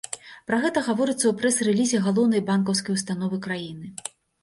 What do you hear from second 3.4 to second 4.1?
краіны.